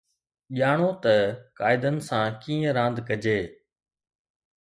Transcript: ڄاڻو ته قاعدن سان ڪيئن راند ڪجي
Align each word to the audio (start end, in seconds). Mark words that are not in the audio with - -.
ڄاڻو 0.57 0.89
ته 1.03 1.15
قاعدن 1.59 1.95
سان 2.07 2.25
ڪيئن 2.41 2.63
راند 2.77 2.97
ڪجي 3.07 3.39